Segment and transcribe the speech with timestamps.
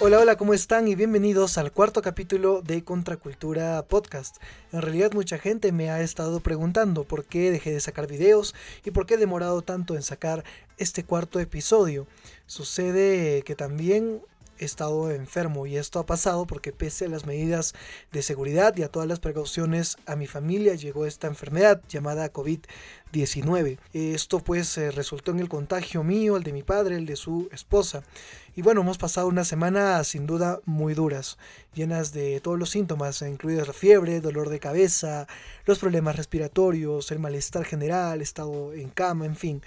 [0.00, 0.88] Hola, hola, ¿cómo están?
[0.88, 4.38] Y bienvenidos al cuarto capítulo de Contracultura Podcast.
[4.72, 8.52] En realidad mucha gente me ha estado preguntando por qué dejé de sacar videos
[8.84, 10.42] y por qué he demorado tanto en sacar
[10.76, 12.08] este cuarto episodio.
[12.46, 14.22] Sucede que también
[14.64, 17.74] estado enfermo y esto ha pasado porque pese a las medidas
[18.12, 23.78] de seguridad y a todas las precauciones a mi familia llegó esta enfermedad llamada COVID-19.
[23.92, 27.48] Esto pues eh, resultó en el contagio mío, el de mi padre, el de su
[27.52, 28.02] esposa.
[28.54, 31.38] Y bueno, hemos pasado una semana sin duda muy duras,
[31.74, 35.26] llenas de todos los síntomas, incluidos la fiebre, dolor de cabeza,
[35.64, 39.62] los problemas respiratorios, el malestar general, estado en cama, en fin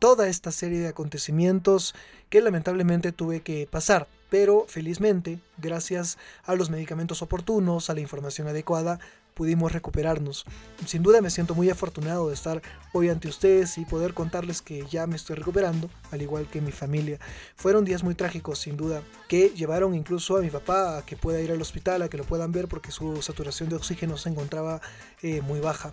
[0.00, 1.94] toda esta serie de acontecimientos
[2.30, 8.46] que lamentablemente tuve que pasar pero felizmente, gracias a los medicamentos oportunos, a la información
[8.46, 9.00] adecuada,
[9.34, 10.44] pudimos recuperarnos.
[10.86, 12.62] Sin duda me siento muy afortunado de estar
[12.92, 16.72] hoy ante ustedes y poder contarles que ya me estoy recuperando, al igual que mi
[16.72, 17.18] familia.
[17.56, 21.40] Fueron días muy trágicos, sin duda, que llevaron incluso a mi papá a que pueda
[21.40, 24.80] ir al hospital, a que lo puedan ver porque su saturación de oxígeno se encontraba
[25.22, 25.90] eh, muy baja.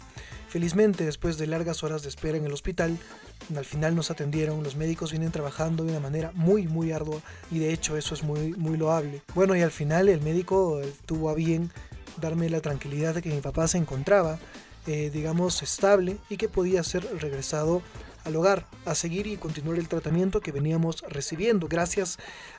[0.50, 2.98] Felizmente, después de largas horas de espera en el hospital,
[3.56, 7.22] al final nos atendieron, los médicos vienen trabajando de una manera muy muy ardua
[7.52, 9.22] y de hecho eso es muy muy loable.
[9.36, 11.72] Bueno, y al final el médico tuvo a bien
[12.20, 14.40] darme la tranquilidad de que mi papá se encontraba,
[14.88, 17.82] eh, digamos, estable y que podía ser regresado
[18.26, 21.68] al hogar, a seguir y continuar el tratamiento que veníamos recibiendo.
[21.70, 22.18] Gracias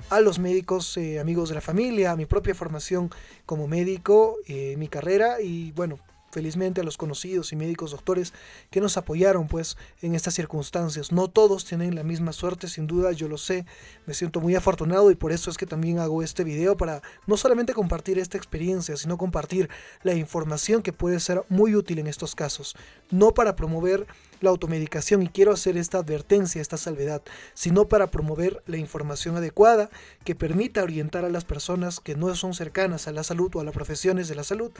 [0.08, 3.10] a los médicos eh, amigos de la familia, a mi propia formación
[3.44, 5.98] como médico, eh, mi carrera y bueno,
[6.30, 8.32] felizmente a los conocidos y médicos doctores
[8.70, 11.12] que nos apoyaron pues en estas circunstancias.
[11.12, 13.66] No todos tienen la misma suerte, sin duda, yo lo sé,
[14.06, 17.36] me siento muy afortunado y por eso es que también hago este video para no
[17.36, 19.68] solamente compartir esta experiencia, sino compartir
[20.02, 22.76] la información que puede ser muy útil en estos casos,
[23.10, 24.06] no para promover
[24.40, 27.22] la automedicación y quiero hacer esta advertencia, esta salvedad,
[27.54, 29.90] sino para promover la información adecuada
[30.24, 33.64] que permita orientar a las personas que no son cercanas a la salud o a
[33.64, 34.70] las profesiones de la salud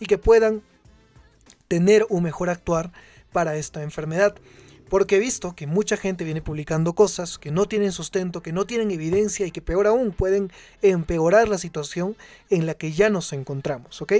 [0.00, 0.62] y que puedan
[1.68, 2.92] tener un mejor actuar
[3.32, 4.34] para esta enfermedad.
[4.88, 8.66] Porque he visto que mucha gente viene publicando cosas que no tienen sustento, que no
[8.66, 12.16] tienen evidencia y que peor aún pueden empeorar la situación
[12.50, 14.12] en la que ya nos encontramos, ¿ok?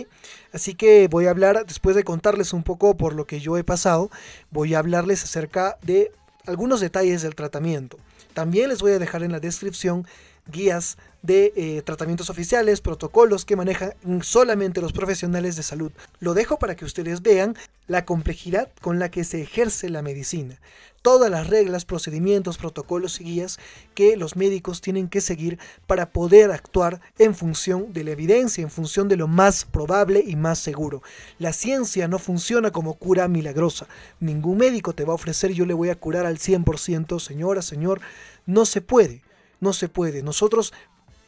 [0.53, 3.63] Así que voy a hablar, después de contarles un poco por lo que yo he
[3.63, 4.11] pasado,
[4.51, 6.11] voy a hablarles acerca de
[6.47, 7.99] algunos detalles del tratamiento.
[8.33, 10.07] También les voy a dejar en la descripción
[10.51, 15.91] guías de eh, tratamientos oficiales, protocolos que manejan solamente los profesionales de salud.
[16.21, 20.61] Lo dejo para que ustedes vean la complejidad con la que se ejerce la medicina.
[21.01, 23.59] Todas las reglas, procedimientos, protocolos y guías
[23.95, 28.71] que los médicos tienen que seguir para poder actuar en función de la evidencia, en
[28.71, 31.03] función de lo más probable y más seguro.
[31.39, 33.87] La ciencia no funciona como cura milagrosa.
[34.21, 38.03] Ningún médico te va a ofrecer yo le voy a curar al 100%, señora, señor.
[38.45, 39.23] No se puede
[39.65, 40.23] no se puede.
[40.23, 40.73] Nosotros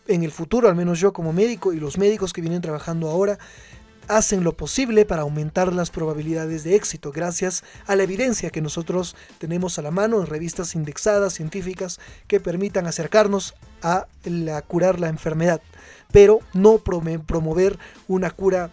[0.08, 3.38] en el futuro, al menos yo como médico y los médicos que vienen trabajando ahora,
[4.08, 9.16] hacen lo posible para aumentar las probabilidades de éxito gracias a la evidencia que nosotros
[9.38, 15.08] tenemos a la mano en revistas indexadas científicas que permitan acercarnos a la, curar la
[15.08, 15.60] enfermedad,
[16.12, 17.78] pero no promover
[18.08, 18.70] una cura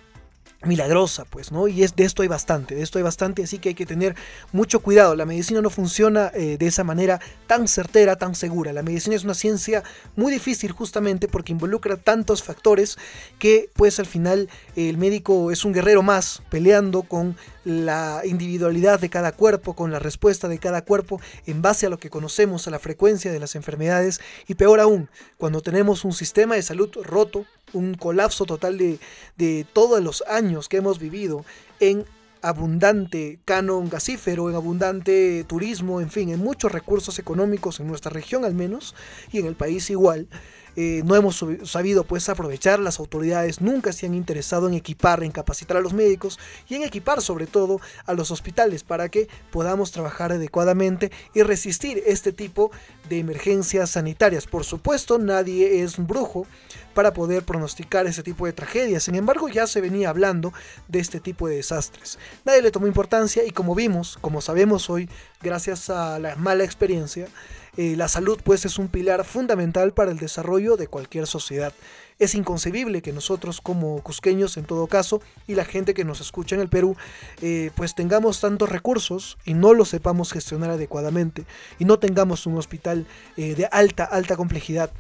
[0.66, 1.68] milagrosa, pues, ¿no?
[1.68, 4.16] Y es, de esto hay bastante, de esto hay bastante, así que hay que tener
[4.52, 5.16] mucho cuidado.
[5.16, 8.74] La medicina no funciona eh, de esa manera tan certera, tan segura.
[8.74, 9.84] La medicina es una ciencia
[10.16, 12.98] muy difícil justamente porque involucra tantos factores
[13.40, 17.36] que, pues, al final el médico es un guerrero más peleando con
[17.66, 21.98] la individualidad de cada cuerpo, con la respuesta de cada cuerpo en base a lo
[21.98, 26.56] que conocemos, a la frecuencia de las enfermedades y peor aún, cuando tenemos un sistema
[26.56, 29.00] de salud roto, un colapso total de,
[29.38, 31.46] de todos los años que hemos vivido
[31.80, 32.06] en
[32.44, 38.44] abundante canon gasífero, en abundante turismo, en fin, en muchos recursos económicos en nuestra región
[38.44, 38.96] al menos
[39.32, 40.28] y en el país igual.
[40.76, 45.32] Eh, no hemos sabido pues aprovechar, las autoridades nunca se han interesado en equipar, en
[45.32, 49.92] capacitar a los médicos y en equipar sobre todo a los hospitales para que podamos
[49.92, 52.72] trabajar adecuadamente y resistir este tipo
[53.08, 54.48] de emergencias sanitarias.
[54.48, 56.48] Por supuesto, nadie es brujo
[56.94, 60.54] para poder pronosticar ese tipo de tragedias, sin embargo ya se venía hablando
[60.88, 62.20] de este tipo de desastres.
[62.46, 65.10] Nadie le tomó importancia y como vimos, como sabemos hoy,
[65.42, 67.28] gracias a la mala experiencia,
[67.76, 71.74] eh, la salud pues es un pilar fundamental para el desarrollo de cualquier sociedad.
[72.20, 76.56] Es inconcebible que nosotros como cusqueños en todo caso y la gente que nos escucha
[76.56, 76.96] en el Perú
[77.42, 81.46] eh, pues tengamos tantos recursos y no los sepamos gestionar adecuadamente
[81.80, 83.08] y no tengamos un hospital
[83.38, 84.92] eh, de alta, alta complejidad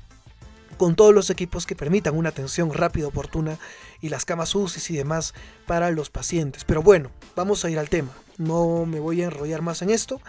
[0.78, 3.58] con todos los equipos que permitan una atención rápida, oportuna
[4.02, 5.34] y las camas UCI y demás
[5.66, 6.64] para los pacientes.
[6.64, 8.12] Pero bueno, vamos a ir al tema.
[8.38, 10.20] No me voy a enrollar más en esto.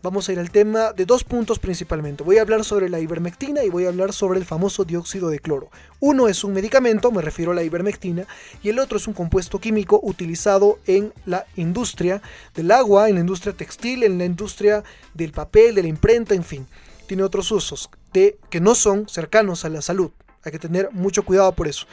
[0.00, 2.22] vamos a ir al tema de dos puntos principalmente.
[2.22, 5.40] Voy a hablar sobre la ivermectina y voy a hablar sobre el famoso dióxido de
[5.40, 5.70] cloro.
[5.98, 8.24] Uno es un medicamento, me refiero a la ivermectina,
[8.62, 12.22] y el otro es un compuesto químico utilizado en la industria
[12.54, 14.84] del agua, en la industria textil, en la industria
[15.14, 16.66] del papel, de la imprenta, en fin.
[17.08, 20.10] Tiene otros usos de, que no son cercanos a la salud.
[20.42, 21.86] Hay que tener mucho cuidado por eso.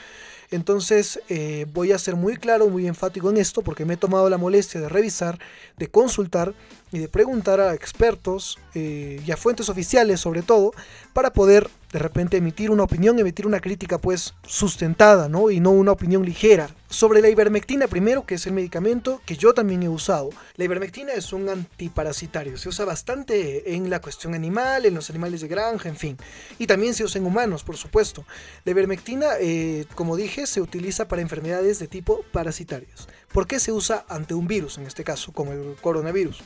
[0.51, 4.29] Entonces eh, voy a ser muy claro, muy enfático en esto porque me he tomado
[4.29, 5.39] la molestia de revisar,
[5.77, 6.53] de consultar
[6.95, 10.71] y de preguntar a expertos eh, y a fuentes oficiales sobre todo
[11.12, 15.50] para poder de repente emitir una opinión, emitir una crítica pues sustentada, ¿no?
[15.50, 16.69] Y no una opinión ligera.
[16.89, 20.30] Sobre la ivermectina primero, que es el medicamento que yo también he usado.
[20.56, 25.39] La ivermectina es un antiparasitario, se usa bastante en la cuestión animal, en los animales
[25.39, 26.18] de granja, en fin.
[26.59, 28.25] Y también se usa en humanos, por supuesto.
[28.65, 33.07] La ivermectina, eh, como dije, se utiliza para enfermedades de tipo parasitarios.
[33.31, 36.41] ¿Por qué se usa ante un virus, en este caso, como el coronavirus?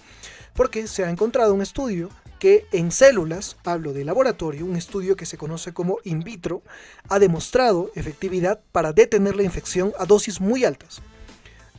[0.54, 2.10] Porque se ha encontrado un estudio
[2.40, 6.63] que en células, hablo de laboratorio, un estudio que se conoce como in vitro,
[7.10, 11.01] ha demostrado efectividad para detener la infección a dosis muy altas.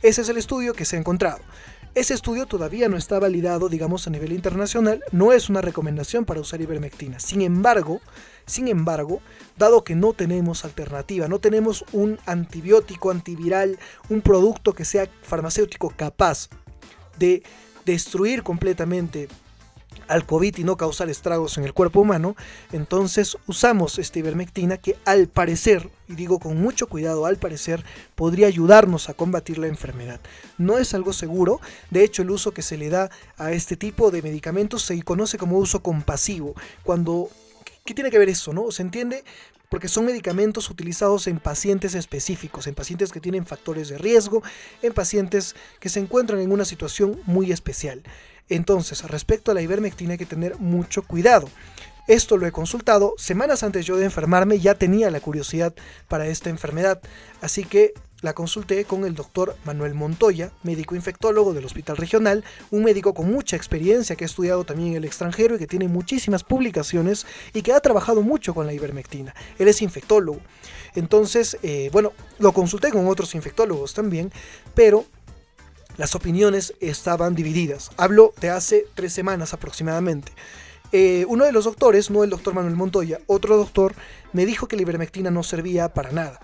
[0.03, 1.41] Ese es el estudio que se ha encontrado.
[1.93, 6.39] Ese estudio todavía no está validado, digamos, a nivel internacional, no es una recomendación para
[6.39, 7.19] usar ivermectina.
[7.19, 7.99] Sin embargo,
[8.45, 9.21] sin embargo,
[9.57, 13.77] dado que no tenemos alternativa, no tenemos un antibiótico antiviral,
[14.09, 16.47] un producto que sea farmacéutico capaz
[17.19, 17.43] de
[17.85, 19.27] destruir completamente
[20.07, 22.35] al COVID y no causar estragos en el cuerpo humano,
[22.71, 27.85] entonces usamos esta ivermectina que al parecer, y digo con mucho cuidado, al parecer
[28.15, 30.19] podría ayudarnos a combatir la enfermedad.
[30.57, 31.61] No es algo seguro,
[31.91, 35.37] de hecho el uso que se le da a este tipo de medicamentos se conoce
[35.37, 37.29] como uso compasivo, cuando
[37.85, 38.71] ¿Qué tiene que ver eso, no?
[38.71, 39.23] ¿Se entiende?
[39.71, 44.43] Porque son medicamentos utilizados en pacientes específicos, en pacientes que tienen factores de riesgo,
[44.81, 48.03] en pacientes que se encuentran en una situación muy especial.
[48.49, 51.47] Entonces, respecto a la ivermectina hay que tener mucho cuidado.
[52.09, 55.73] Esto lo he consultado semanas antes yo de enfermarme, ya tenía la curiosidad
[56.09, 57.01] para esta enfermedad,
[57.39, 62.83] así que la consulté con el doctor Manuel Montoya, médico infectólogo del Hospital Regional, un
[62.83, 66.43] médico con mucha experiencia que ha estudiado también en el extranjero y que tiene muchísimas
[66.43, 69.33] publicaciones y que ha trabajado mucho con la ivermectina.
[69.57, 70.39] Él es infectólogo.
[70.95, 74.31] Entonces, eh, bueno, lo consulté con otros infectólogos también,
[74.75, 75.05] pero
[75.97, 77.91] las opiniones estaban divididas.
[77.97, 80.31] Hablo de hace tres semanas aproximadamente.
[80.91, 83.95] Eh, uno de los doctores, no el doctor Manuel Montoya, otro doctor,
[84.33, 86.39] me dijo que la ivermectina no servía para nada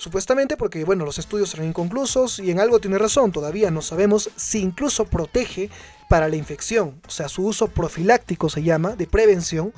[0.00, 4.30] Supuestamente porque, bueno, los estudios eran inconclusos y en algo tiene razón, todavía no sabemos
[4.34, 5.68] si incluso protege
[6.08, 9.74] para la infección, o sea, su uso profiláctico se llama, de prevención,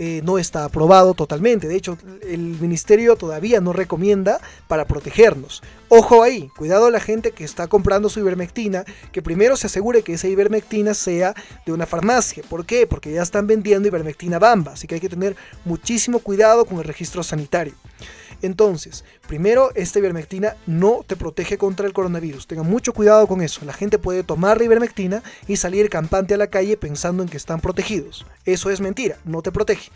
[0.00, 1.68] eh, no está aprobado totalmente.
[1.68, 5.62] De hecho, el ministerio todavía no recomienda para protegernos.
[5.88, 10.02] Ojo ahí, cuidado a la gente que está comprando su ivermectina, que primero se asegure
[10.02, 12.42] que esa ivermectina sea de una farmacia.
[12.48, 12.88] ¿Por qué?
[12.88, 16.84] Porque ya están vendiendo ivermectina bamba, así que hay que tener muchísimo cuidado con el
[16.84, 17.74] registro sanitario.
[18.42, 22.46] Entonces, primero, esta ivermectina no te protege contra el coronavirus.
[22.46, 23.64] Tengan mucho cuidado con eso.
[23.64, 27.36] La gente puede tomar la ivermectina y salir campante a la calle pensando en que
[27.36, 28.26] están protegidos.
[28.44, 29.90] Eso es mentira, no te protege.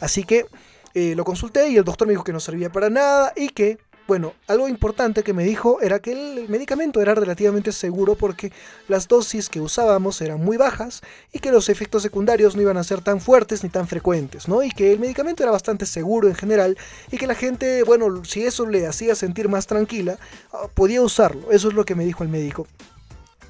[0.00, 0.46] Así que
[0.94, 3.78] eh, lo consulté y el doctor me dijo que no servía para nada y que
[4.06, 8.52] bueno, algo importante que me dijo era que el medicamento era relativamente seguro porque
[8.86, 12.84] las dosis que usábamos eran muy bajas y que los efectos secundarios no iban a
[12.84, 14.62] ser tan fuertes ni tan frecuentes, ¿no?
[14.62, 16.78] Y que el medicamento era bastante seguro en general
[17.10, 20.18] y que la gente, bueno, si eso le hacía sentir más tranquila,
[20.52, 21.50] ah, podía usarlo.
[21.50, 22.66] Eso es lo que me dijo el médico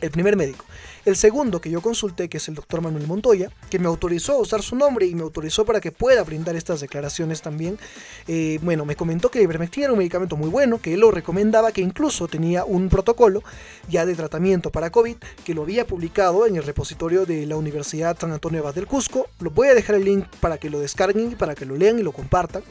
[0.01, 0.65] el primer médico.
[1.07, 4.39] El segundo que yo consulté, que es el doctor Manuel Montoya, que me autorizó a
[4.39, 7.79] usar su nombre y me autorizó para que pueda brindar estas declaraciones también,
[8.27, 11.13] eh, bueno, me comentó que la ivermectina era un medicamento muy bueno, que él lo
[11.13, 13.45] recomendaba, que incluso tenía un protocolo
[13.89, 18.19] ya de tratamiento para COVID, que lo había publicado en el repositorio de la Universidad
[18.19, 19.29] San Antonio Abad del Cusco.
[19.39, 22.01] Lo voy a dejar el link para que lo descarguen y para que lo lean
[22.01, 22.65] y lo compartan.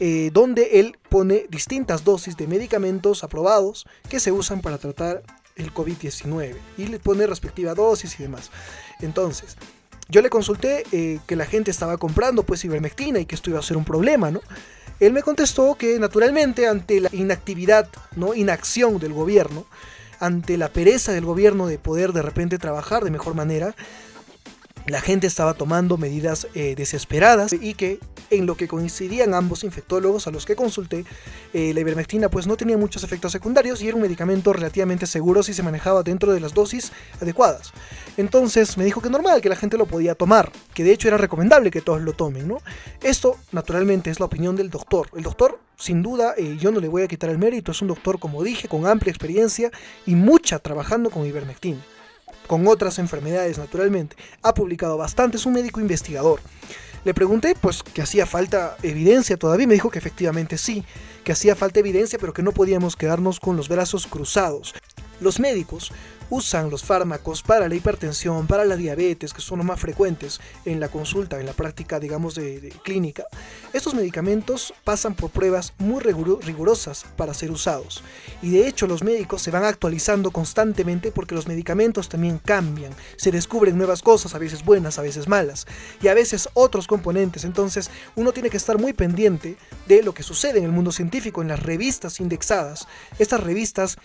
[0.00, 5.22] Eh, donde él pone distintas dosis de medicamentos aprobados que se usan para tratar
[5.56, 8.50] el COVID-19 y le pone respectiva dosis y demás.
[9.00, 9.56] Entonces,
[10.08, 13.58] yo le consulté eh, que la gente estaba comprando pues ivermectina y que esto iba
[13.58, 14.40] a ser un problema, ¿no?
[15.00, 18.34] Él me contestó que naturalmente ante la inactividad, ¿no?
[18.34, 19.66] Inacción del gobierno,
[20.20, 23.74] ante la pereza del gobierno de poder de repente trabajar de mejor manera,
[24.86, 27.98] la gente estaba tomando medidas eh, desesperadas y que
[28.30, 31.04] en lo que coincidían ambos infectólogos a los que consulté,
[31.52, 35.42] eh, la ivermectina pues no tenía muchos efectos secundarios y era un medicamento relativamente seguro
[35.42, 37.72] si se manejaba dentro de las dosis adecuadas.
[38.16, 41.18] Entonces me dijo que normal, que la gente lo podía tomar, que de hecho era
[41.18, 42.58] recomendable que todos lo tomen, ¿no?
[43.02, 45.08] Esto naturalmente es la opinión del doctor.
[45.16, 47.88] El doctor sin duda, eh, yo no le voy a quitar el mérito, es un
[47.88, 49.70] doctor, como dije, con amplia experiencia
[50.06, 51.84] y mucha trabajando con ivermectina
[52.46, 54.16] con otras enfermedades naturalmente.
[54.42, 56.40] Ha publicado bastante, es un médico investigador.
[57.04, 60.84] Le pregunté pues que hacía falta evidencia todavía me dijo que efectivamente sí,
[61.22, 64.74] que hacía falta evidencia pero que no podíamos quedarnos con los brazos cruzados.
[65.20, 65.92] Los médicos
[66.30, 70.80] usan los fármacos para la hipertensión, para la diabetes, que son los más frecuentes en
[70.80, 73.24] la consulta, en la práctica, digamos, de, clínica.
[73.72, 78.02] Estos medicamentos pasan por pruebas muy rigurosas para ser usados.
[78.42, 82.92] Y de hecho los médicos se van actualizando constantemente porque los medicamentos también cambian.
[83.16, 85.66] Se descubren nuevas cosas, a veces buenas, a veces malas.
[86.02, 87.44] Y a veces otros componentes.
[87.44, 89.56] Entonces uno tiene que estar muy pendiente
[89.86, 92.86] de lo que sucede en el mundo científico, en las revistas indexadas.
[93.18, 93.98] Estas revistas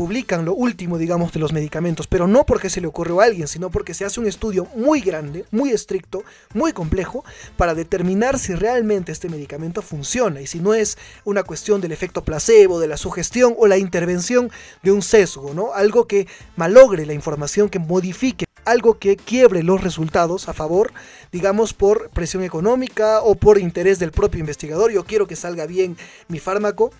[0.00, 3.46] publican lo último, digamos, de los medicamentos, pero no porque se le ocurrió a alguien,
[3.46, 6.22] sino porque se hace un estudio muy grande, muy estricto,
[6.54, 7.22] muy complejo,
[7.58, 12.24] para determinar si realmente este medicamento funciona y si no es una cuestión del efecto
[12.24, 14.50] placebo, de la sugestión o la intervención
[14.82, 15.74] de un sesgo, ¿no?
[15.74, 16.26] Algo que
[16.56, 20.94] malogre la información, que modifique algo que quiebre los resultados a favor,
[21.30, 24.92] digamos, por presión económica o por interés del propio investigador.
[24.92, 26.90] Yo quiero que salga bien mi fármaco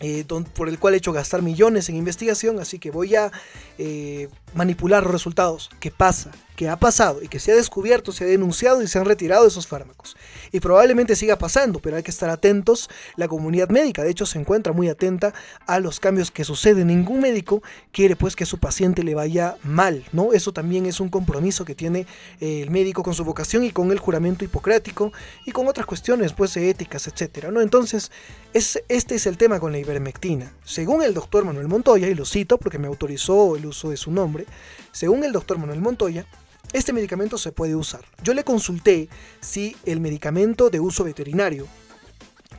[0.00, 3.30] eh, por el cual he hecho gastar millones en investigación, así que voy a
[3.78, 5.70] eh, manipular los resultados.
[5.78, 6.30] ¿Qué pasa?
[6.60, 9.46] Que ha pasado y que se ha descubierto, se ha denunciado y se han retirado
[9.46, 10.14] esos fármacos.
[10.52, 12.90] Y probablemente siga pasando, pero hay que estar atentos.
[13.16, 15.32] La comunidad médica, de hecho, se encuentra muy atenta
[15.66, 16.88] a los cambios que suceden.
[16.88, 17.62] Ningún médico
[17.92, 20.34] quiere pues que su paciente le vaya mal, ¿no?
[20.34, 22.06] Eso también es un compromiso que tiene
[22.42, 25.14] eh, el médico con su vocación y con el juramento hipocrático
[25.46, 27.62] y con otras cuestiones pues éticas, etcétera, ¿no?
[27.62, 28.12] Entonces,
[28.52, 30.52] es, este es el tema con la ivermectina.
[30.62, 34.10] Según el doctor Manuel Montoya, y lo cito porque me autorizó el uso de su
[34.10, 34.44] nombre,
[34.92, 36.26] según el doctor Manuel Montoya,
[36.72, 38.04] este medicamento se puede usar.
[38.22, 39.08] Yo le consulté
[39.40, 41.66] si el medicamento de uso veterinario,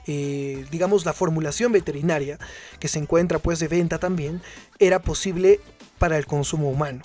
[0.07, 2.39] eh, digamos la formulación veterinaria
[2.79, 4.41] que se encuentra pues de venta también,
[4.79, 5.59] era posible
[5.97, 7.01] para el consumo humano.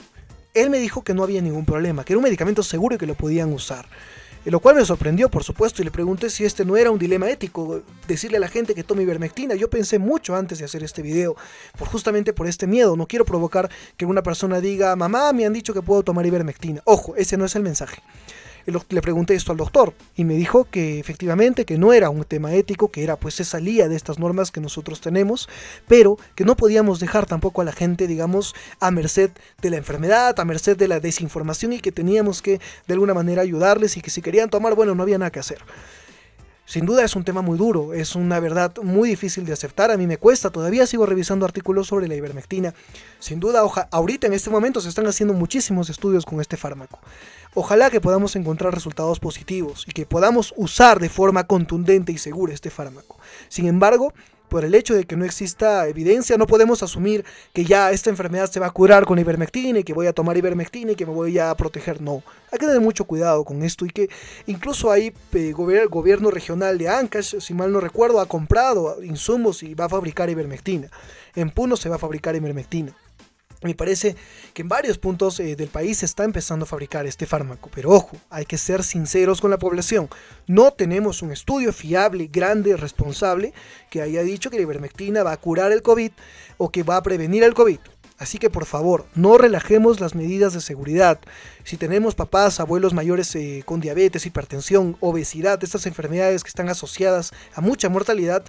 [0.55, 3.07] Él me dijo que no había ningún problema, que era un medicamento seguro y que
[3.07, 3.87] lo podían usar
[4.51, 7.29] lo cual me sorprendió, por supuesto, y le pregunté si este no era un dilema
[7.29, 9.55] ético, decirle a la gente que tome ivermectina.
[9.55, 11.37] Yo pensé mucho antes de hacer este video,
[11.77, 12.97] por justamente por este miedo.
[12.97, 16.81] No quiero provocar que una persona diga, mamá, me han dicho que puedo tomar ivermectina.
[16.85, 18.03] Ojo, ese no es el mensaje
[18.67, 22.53] le pregunté esto al doctor y me dijo que efectivamente que no era un tema
[22.55, 25.49] ético, que era pues se salía de estas normas que nosotros tenemos,
[25.87, 29.31] pero que no podíamos dejar tampoco a la gente, digamos, a merced
[29.63, 33.43] de la enfermedad, a merced de la desinformación y que teníamos que de alguna manera
[33.43, 35.59] ayudarles y que si querían tomar, bueno, no había nada que hacer.
[36.67, 39.97] Sin duda es un tema muy duro, es una verdad muy difícil de aceptar, a
[39.97, 42.75] mí me cuesta, todavía sigo revisando artículos sobre la ivermectina.
[43.21, 46.99] Sin duda, ahorita en este momento se están haciendo muchísimos estudios con este fármaco.
[47.55, 52.53] Ojalá que podamos encontrar resultados positivos y que podamos usar de forma contundente y segura
[52.53, 53.17] este fármaco.
[53.49, 54.13] Sin embargo,
[54.49, 58.51] por el hecho de que no exista evidencia, no podemos asumir que ya esta enfermedad
[58.51, 61.13] se va a curar con ivermectina y que voy a tomar ivermectina y que me
[61.13, 62.01] voy a proteger.
[62.01, 64.09] No, hay que tener mucho cuidado con esto y que
[64.47, 69.63] incluso ahí el eh, gobierno regional de Ancash, si mal no recuerdo, ha comprado insumos
[69.63, 70.89] y va a fabricar ivermectina.
[71.35, 72.95] En Puno se va a fabricar ivermectina.
[73.63, 74.17] Me parece
[74.53, 77.91] que en varios puntos eh, del país se está empezando a fabricar este fármaco, pero
[77.91, 80.09] ojo, hay que ser sinceros con la población.
[80.47, 83.55] No tenemos un estudio fiable, grande, responsable
[83.91, 86.13] que haya dicho que la ivermectina va a curar el COVID
[86.59, 87.79] o que va a prevenir el COVID.
[88.19, 91.21] Así que por favor, no relajemos las medidas de seguridad.
[91.65, 97.35] Si tenemos papás, abuelos mayores eh, con diabetes, hipertensión, obesidad, estas enfermedades que están asociadas
[97.55, 98.43] a mucha mortalidad,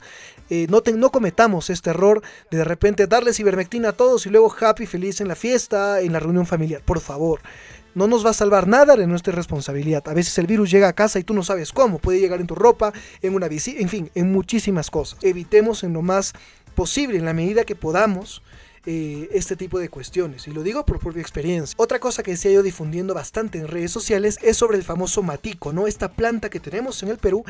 [0.50, 4.86] eh, no, cometamos este error de de repente darles ivermectina a todos y luego happy,
[4.86, 6.82] feliz en la fiesta, en la reunión familiar.
[6.84, 7.42] Por favor.
[7.96, 10.08] No nos va a salvar nada de nuestra responsabilidad.
[10.08, 11.98] A veces el virus llega a casa y tú no sabes cómo.
[11.98, 15.18] Puede llegar en tu ropa, en una visita, en fin, en muchísimas cosas.
[15.24, 16.34] Evitemos en lo más
[16.76, 18.44] posible, en la medida que podamos,
[18.86, 20.48] eh, este tipo de cuestiones.
[20.48, 21.76] Y lo digo por propia experiencia.
[21.78, 25.24] Otra cosa que se ha ido difundiendo bastante en redes sociales es sobre el famoso
[25.24, 25.88] matico, ¿no?
[25.88, 27.44] Esta planta que tenemos en el Perú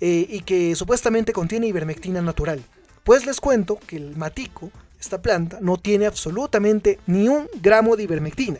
[0.00, 2.62] eh, y que supuestamente contiene ivermectina natural.
[3.04, 8.02] Pues les cuento que el matico, esta planta, no tiene absolutamente ni un gramo de
[8.02, 8.58] ivermectina.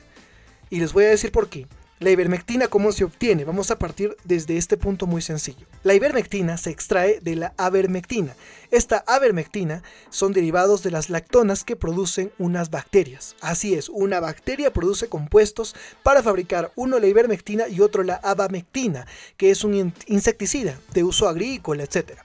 [0.70, 1.66] Y les voy a decir por qué.
[1.98, 3.44] La ivermectina, ¿cómo se obtiene?
[3.44, 5.66] Vamos a partir desde este punto muy sencillo.
[5.82, 8.36] La ivermectina se extrae de la avermectina.
[8.70, 13.34] Esta avermectina son derivados de las lactonas que producen unas bacterias.
[13.40, 19.06] Así es, una bacteria produce compuestos para fabricar uno la ivermectina y otro la abamectina,
[19.38, 22.20] que es un insecticida de uso agrícola, etc.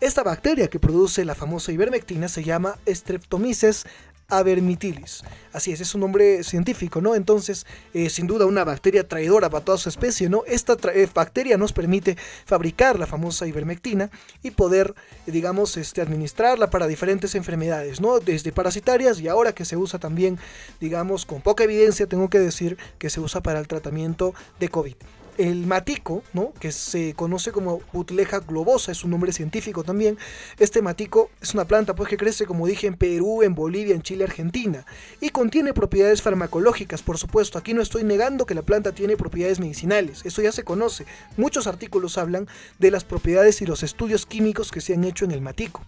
[0.00, 3.84] Esta bacteria que produce la famosa ivermectina se llama Streptomyces
[4.28, 5.22] avermitilis.
[5.54, 7.14] Así es, es un nombre científico, ¿no?
[7.14, 10.42] Entonces, eh, sin duda, una bacteria traidora para toda su especie, ¿no?
[10.46, 14.10] Esta eh, bacteria nos permite fabricar la famosa ivermectina
[14.42, 14.94] y poder,
[15.26, 18.20] digamos, este, administrarla para diferentes enfermedades, ¿no?
[18.20, 20.38] Desde parasitarias y ahora que se usa también,
[20.78, 24.94] digamos, con poca evidencia, tengo que decir que se usa para el tratamiento de COVID
[25.38, 26.52] el matico, ¿no?
[26.60, 30.18] que se conoce como Butleja globosa, es un nombre científico también.
[30.58, 34.02] Este matico es una planta pues, que crece, como dije, en Perú, en Bolivia, en
[34.02, 34.84] Chile, Argentina.
[35.20, 37.56] Y contiene propiedades farmacológicas, por supuesto.
[37.56, 41.06] Aquí no estoy negando que la planta tiene propiedades medicinales, eso ya se conoce.
[41.36, 45.30] Muchos artículos hablan de las propiedades y los estudios químicos que se han hecho en
[45.30, 45.82] el matico.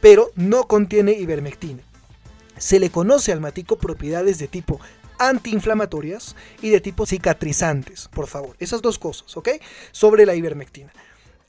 [0.00, 1.82] Pero no contiene ivermectina.
[2.58, 4.80] Se le conoce al matico propiedades de tipo
[5.20, 8.56] antiinflamatorias y de tipo cicatrizantes, por favor.
[8.58, 9.50] Esas dos cosas, ¿ok?
[9.92, 10.92] Sobre la ivermectina.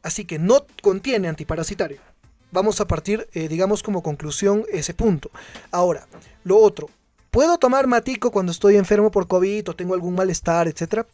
[0.04, 2.00] Así que no contiene antiparasitario.
[2.52, 5.32] Vamos a partir, eh, digamos, como conclusión ese punto.
[5.72, 6.06] Ahora,
[6.44, 6.90] lo otro.
[7.32, 11.08] ¿Puedo tomar matico cuando estoy enfermo por COVID o tengo algún malestar, etcétera?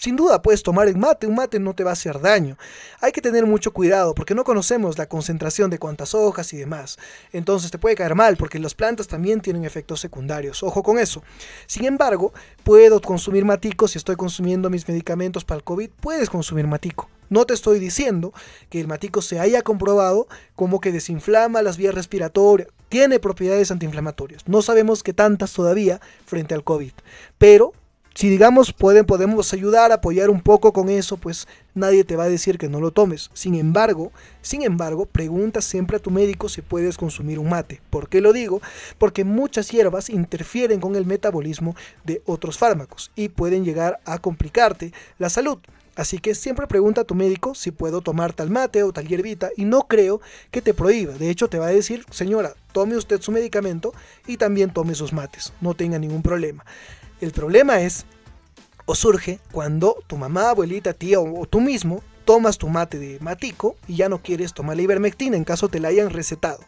[0.00, 2.56] Sin duda puedes tomar el mate, un mate no te va a hacer daño.
[3.02, 6.96] Hay que tener mucho cuidado porque no conocemos la concentración de cuántas hojas y demás.
[7.34, 10.62] Entonces te puede caer mal porque las plantas también tienen efectos secundarios.
[10.62, 11.22] Ojo con eso.
[11.66, 12.32] Sin embargo,
[12.64, 15.90] puedo consumir matico si estoy consumiendo mis medicamentos para el COVID.
[16.00, 17.10] Puedes consumir matico.
[17.28, 18.32] No te estoy diciendo
[18.70, 22.70] que el matico se haya comprobado como que desinflama las vías respiratorias.
[22.88, 24.48] Tiene propiedades antiinflamatorias.
[24.48, 26.92] No sabemos qué tantas todavía frente al COVID.
[27.36, 27.74] Pero
[28.14, 32.28] si digamos pueden, podemos ayudar, apoyar un poco con eso, pues nadie te va a
[32.28, 33.30] decir que no lo tomes.
[33.34, 34.12] Sin embargo,
[34.42, 37.80] sin embargo, pregunta siempre a tu médico si puedes consumir un mate.
[37.88, 38.60] ¿Por qué lo digo?
[38.98, 44.92] Porque muchas hierbas interfieren con el metabolismo de otros fármacos y pueden llegar a complicarte
[45.18, 45.58] la salud.
[45.96, 49.50] Así que siempre pregunta a tu médico si puedo tomar tal mate o tal hierbita
[49.56, 51.14] y no creo que te prohíba.
[51.14, 53.92] De hecho, te va a decir, señora, tome usted su medicamento
[54.26, 55.52] y también tome sus mates.
[55.60, 56.64] No tenga ningún problema.
[57.20, 58.06] El problema es
[58.86, 63.76] o surge cuando tu mamá, abuelita, tía o, tú mismo tomas tu mate de matico
[63.86, 66.60] y ya no quieres tomar la ivermectina en caso te la hayan recetado.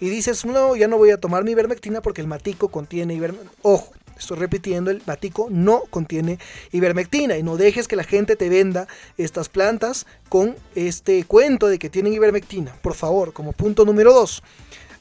[0.00, 3.52] Y dices, no, ya no voy a tomar mi ivermectina porque el matico contiene ivermectina.
[3.62, 6.38] Ojo, estoy repitiendo, el matico no contiene
[6.72, 11.78] ivermectina y no dejes que la gente te venda estas plantas con este cuento de
[11.78, 12.74] que tienen ivermectina.
[12.82, 14.42] Por favor, como punto número dos.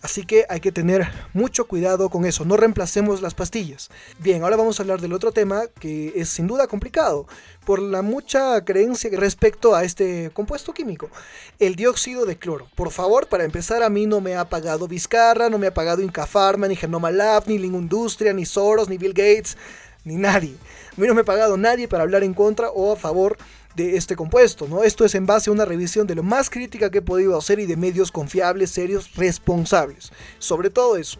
[0.01, 3.89] Así que hay que tener mucho cuidado con eso, no reemplacemos las pastillas.
[4.17, 7.27] Bien, ahora vamos a hablar del otro tema que es sin duda complicado
[7.65, 11.11] por la mucha creencia respecto a este compuesto químico,
[11.59, 12.67] el dióxido de cloro.
[12.73, 16.01] Por favor, para empezar, a mí no me ha pagado Vizcarra, no me ha pagado
[16.01, 19.55] Incafarma, ni Genoma Lab, ni Ling Industria, ni Soros, ni Bill Gates,
[20.03, 20.55] ni nadie.
[20.97, 23.37] A mí no me ha pagado nadie para hablar en contra o a favor
[23.75, 24.83] de este compuesto, ¿no?
[24.83, 27.59] Esto es en base a una revisión de lo más crítica que he podido hacer
[27.59, 30.11] y de medios confiables, serios, responsables.
[30.39, 31.19] Sobre todo eso.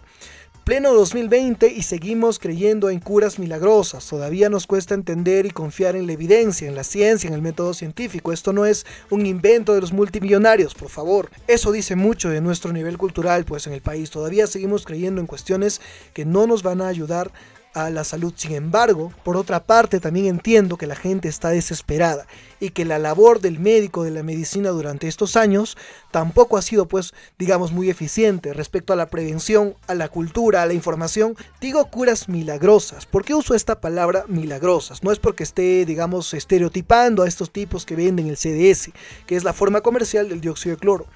[0.64, 4.08] Pleno 2020 y seguimos creyendo en curas milagrosas.
[4.08, 7.74] Todavía nos cuesta entender y confiar en la evidencia, en la ciencia, en el método
[7.74, 8.32] científico.
[8.32, 11.32] Esto no es un invento de los multimillonarios, por favor.
[11.48, 15.26] Eso dice mucho de nuestro nivel cultural, pues en el país todavía seguimos creyendo en
[15.26, 15.82] cuestiones
[16.14, 17.32] que no nos van a ayudar
[17.74, 18.34] a la salud.
[18.36, 22.28] Sin embargo, por otra parte, también entiendo que la gente está desesperada
[22.60, 25.78] y que la labor del médico de la medicina durante estos años
[26.12, 30.66] tampoco ha sido, pues, digamos, muy eficiente respecto a la prevención, a la cultura, a
[30.66, 31.36] la información.
[31.60, 33.06] Digo curas milagrosas.
[33.06, 35.04] ¿Por qué uso esta palabra milagrosas?
[35.04, 38.92] No es porque esté, digamos, estereotipando a estos tipos que venden el CDS,
[39.26, 41.08] que es la forma comercial del dióxido de cloro.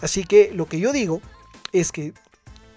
[0.00, 1.20] Así que lo que yo digo
[1.72, 2.12] es que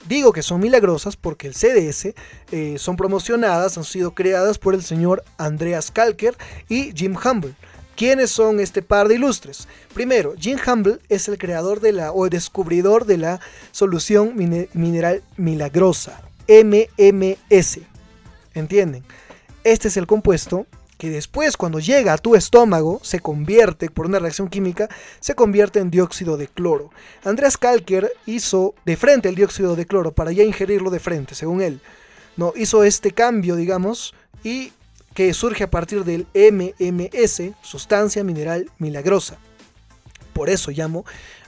[0.07, 2.13] Digo que son milagrosas porque el CDS
[2.51, 6.37] eh, son promocionadas, han sido creadas por el señor Andreas Kalker
[6.69, 7.55] y Jim Humble.
[7.95, 9.67] ¿Quiénes son este par de ilustres?
[9.93, 13.39] Primero, Jim Humble es el creador de la o descubridor de la
[13.71, 17.79] solución mineral milagrosa, MMS.
[18.53, 19.03] ¿Entienden?
[19.63, 24.19] Este es el compuesto que después cuando llega a tu estómago se convierte, por una
[24.19, 26.91] reacción química, se convierte en dióxido de cloro.
[27.23, 31.61] Andreas Kalker hizo de frente el dióxido de cloro para ya ingerirlo de frente, según
[31.61, 31.81] él.
[32.37, 34.73] No, hizo este cambio, digamos, y
[35.13, 39.37] que surge a partir del MMS, sustancia mineral milagrosa.
[40.33, 41.05] Por eso llamo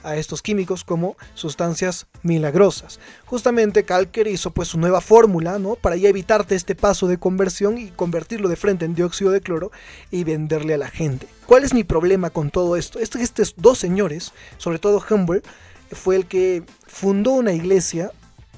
[0.08, 2.98] a estos químicos como sustancias milagrosas.
[3.26, 5.74] Justamente Kalker hizo pues su nueva fórmula, ¿no?
[5.74, 9.70] Para ya evitarte este paso de conversión y convertirlo de frente en dióxido de cloro
[10.10, 11.28] y venderle a la gente.
[11.46, 12.98] ¿Cuál es mi problema con todo esto?
[12.98, 15.42] estos dos señores, sobre todo Humble,
[15.92, 18.10] fue el que fundó una iglesia,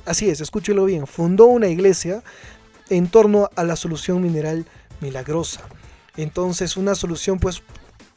[0.05, 2.23] así es, escúchelo bien, fundó una iglesia
[2.89, 4.67] en torno a la solución mineral
[5.01, 5.63] milagrosa.
[6.17, 7.63] Entonces una solución pues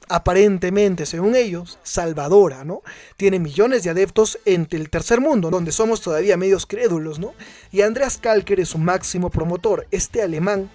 [0.10, 2.82] aparentemente, según ellos, salvadora, ¿no?
[3.18, 7.34] Tiene millones de adeptos en el tercer mundo, donde somos todavía medios crédulos, ¿no?
[7.72, 10.70] Y Andreas Kalker es su máximo promotor, este alemán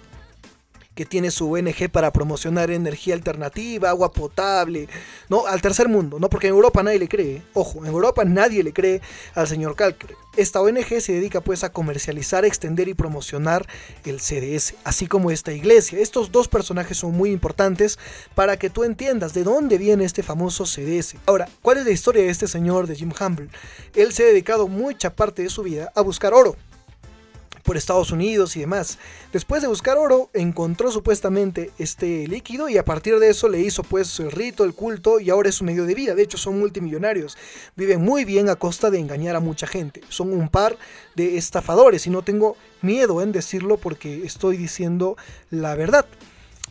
[0.99, 4.89] que tiene su ONG para promocionar energía alternativa, agua potable,
[5.29, 5.47] ¿no?
[5.47, 6.29] Al tercer mundo, ¿no?
[6.29, 9.01] Porque en Europa nadie le cree, ojo, en Europa nadie le cree
[9.33, 10.15] al señor Kalker.
[10.39, 13.67] Esta ONG se dedica pues a comercializar, extender y promocionar
[14.05, 15.99] el CDS, así como esta iglesia.
[15.99, 17.99] Estos dos personajes son muy importantes
[18.35, 21.17] para que tú entiendas de dónde viene este famoso CDS.
[21.25, 23.49] Ahora, ¿cuál es la historia de este señor de Jim Humble?
[23.95, 26.55] Él se ha dedicado mucha parte de su vida a buscar oro
[27.63, 28.97] por Estados Unidos y demás.
[29.31, 33.83] Después de buscar oro, encontró supuestamente este líquido y a partir de eso le hizo
[33.83, 36.15] pues el rito, el culto y ahora es su medio de vida.
[36.15, 37.37] De hecho son multimillonarios.
[37.75, 40.01] Viven muy bien a costa de engañar a mucha gente.
[40.09, 40.77] Son un par
[41.15, 45.17] de estafadores y no tengo miedo en decirlo porque estoy diciendo
[45.49, 46.05] la verdad.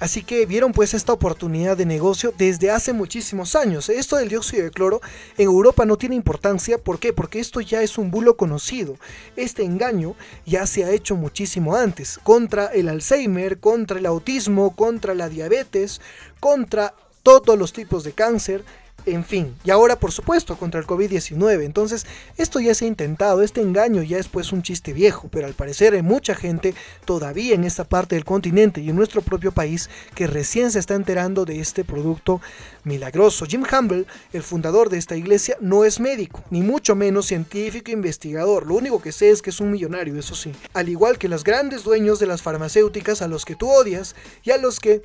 [0.00, 3.88] Así que vieron pues esta oportunidad de negocio desde hace muchísimos años.
[3.88, 5.00] Esto del dióxido de cloro
[5.37, 6.78] en Europa no tiene importancia.
[6.78, 7.12] ¿Por qué?
[7.12, 8.96] Porque esto ya es un bulo conocido.
[9.37, 10.14] Este engaño
[10.46, 12.18] ya se ha hecho muchísimo antes.
[12.22, 16.00] Contra el Alzheimer, contra el autismo, contra la diabetes,
[16.38, 18.64] contra todos los tipos de cáncer
[19.06, 21.64] en fin, y ahora por supuesto contra el COVID-19.
[21.64, 22.06] Entonces,
[22.37, 25.54] esto ya se ha intentado, este engaño ya es pues un chiste viejo, pero al
[25.54, 29.88] parecer hay mucha gente todavía en esta parte del continente y en nuestro propio país
[30.14, 32.40] que recién se está enterando de este producto
[32.84, 33.46] milagroso.
[33.46, 37.94] Jim Humble, el fundador de esta iglesia, no es médico, ni mucho menos científico e
[37.94, 38.66] investigador.
[38.66, 40.52] Lo único que sé es que es un millonario, eso sí.
[40.74, 44.50] Al igual que los grandes dueños de las farmacéuticas a los que tú odias y
[44.50, 45.02] a los que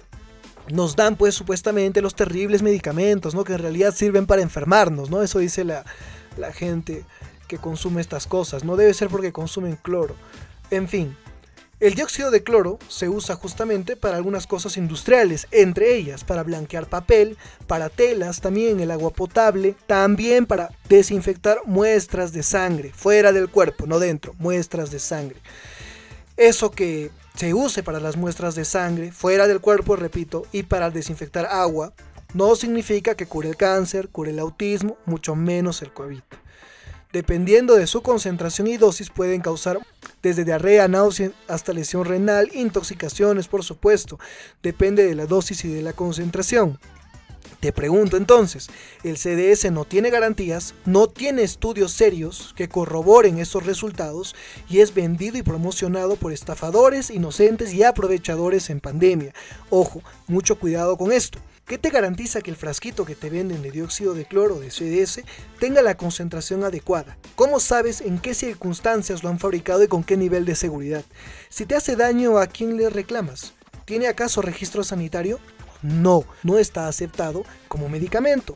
[0.70, 3.44] nos dan pues supuestamente los terribles medicamentos, ¿no?
[3.44, 5.22] Que en realidad sirven para enfermarnos, ¿no?
[5.22, 5.84] Eso dice la,
[6.38, 7.06] la gente
[7.48, 8.64] que consume estas cosas.
[8.64, 10.16] No debe ser porque consumen cloro.
[10.72, 11.16] En fin,
[11.84, 16.88] el dióxido de cloro se usa justamente para algunas cosas industriales, entre ellas para blanquear
[16.88, 23.50] papel, para telas, también el agua potable, también para desinfectar muestras de sangre, fuera del
[23.50, 25.42] cuerpo, no dentro, muestras de sangre.
[26.38, 30.90] Eso que se use para las muestras de sangre fuera del cuerpo, repito, y para
[30.90, 31.94] desinfectar agua,
[32.34, 36.22] no significa que cure el cáncer, cure el autismo, mucho menos el COVID.
[37.12, 39.80] Dependiendo de su concentración y dosis pueden causar
[40.24, 44.20] desde diarrea, náusea hasta lesión renal, intoxicaciones por supuesto,
[44.64, 46.80] depende de la dosis y de la concentración.
[47.64, 48.70] Te pregunto entonces,
[49.06, 54.36] el CDS no tiene garantías, no tiene estudios serios que corroboren esos resultados
[54.68, 59.34] y es vendido y promocionado por estafadores, inocentes y aprovechadores en pandemia.
[59.70, 61.40] Ojo, mucho cuidado con esto.
[61.66, 65.22] ¿Qué te garantiza que el frasquito que te venden de dióxido de cloro de CDS
[65.58, 67.18] tenga la concentración adecuada?
[67.36, 71.06] ¿Cómo sabes en qué circunstancias lo han fabricado y con qué nivel de seguridad?
[71.48, 73.54] Si te hace daño, ¿a quién le reclamas?
[73.86, 75.40] ¿Tiene acaso registro sanitario?
[75.84, 78.56] No, no está aceptado como medicamento.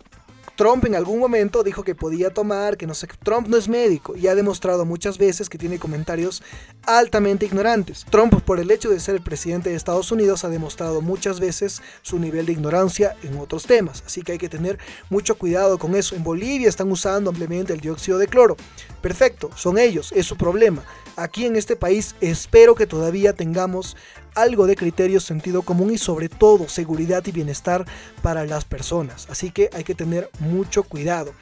[0.58, 4.16] Trump en algún momento dijo que podía tomar, que no sé, Trump no es médico
[4.18, 6.42] y ha demostrado muchas veces que tiene comentarios
[6.88, 8.08] altamente ignorantes.
[8.10, 11.84] Trump por el hecho de ser el presidente de Estados Unidos ha demostrado muchas veces
[12.02, 14.80] su nivel de ignorancia en otros temas, así que hay que tener
[15.12, 16.16] mucho cuidado con eso.
[16.16, 18.58] En Bolivia están usando ampliamente el dióxido de cloro.
[19.00, 20.84] Perfecto, son ellos, es su problema.
[21.18, 23.96] Aquí en este país espero que todavía tengamos
[24.38, 27.86] algo de criterio, sentido común y sobre todo seguridad y bienestar
[28.22, 29.28] para las personas.
[29.30, 31.34] Así que hay que tener mucho cuidado.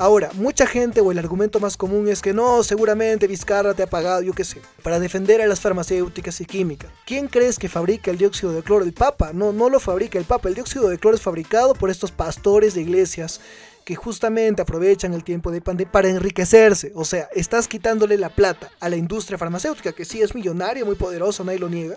[0.00, 3.88] Ahora, mucha gente o el argumento más común es que no, seguramente Vizcarra te ha
[3.88, 6.88] pagado, yo qué sé, para defender a las farmacéuticas y químicas.
[7.04, 8.84] ¿Quién crees que fabrica el dióxido de cloro?
[8.84, 9.32] El Papa.
[9.32, 10.48] No, no lo fabrica el Papa.
[10.48, 13.40] El dióxido de cloro es fabricado por estos pastores de iglesias
[13.88, 16.92] que justamente aprovechan el tiempo de pandemia para enriquecerse.
[16.94, 20.94] O sea, estás quitándole la plata a la industria farmacéutica, que sí es millonaria, muy
[20.94, 21.96] poderosa, nadie lo niega,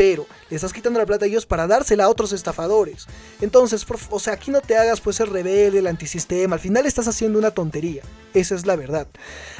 [0.00, 3.06] pero le estás quitando la plata a ellos para dársela a otros estafadores.
[3.42, 7.06] Entonces, o sea, aquí no te hagas pues el rebelde, el antisistema, al final estás
[7.06, 8.02] haciendo una tontería.
[8.32, 9.08] Esa es la verdad.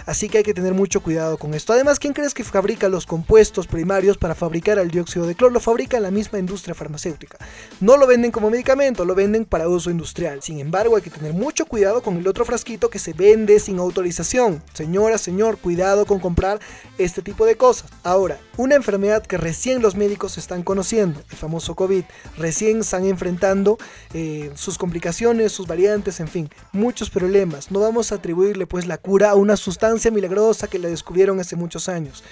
[0.06, 1.72] Así que hay que tener mucho cuidado con esto.
[1.72, 5.52] Además, ¿quién crees que fabrica los compuestos primarios para fabricar el dióxido de cloro?
[5.52, 7.36] Lo fabrica la misma industria farmacéutica.
[7.80, 10.40] No lo venden como medicamento, lo venden para uso industrial.
[10.42, 13.78] Sin embargo, hay que tener mucho cuidado con el otro frasquito que se vende sin
[13.78, 14.62] autorización.
[14.72, 16.60] Señora, señor, cuidado con comprar
[16.96, 17.90] este tipo de cosas.
[18.04, 22.04] Ahora, una enfermedad que recién los médicos están conociendo, el famoso COVID,
[22.36, 23.78] recién están enfrentando
[24.14, 27.70] eh, sus complicaciones, sus variantes, en fin, muchos problemas.
[27.70, 31.56] No vamos a atribuirle pues la cura a una sustancia milagrosa que la descubrieron hace
[31.56, 32.22] muchos años.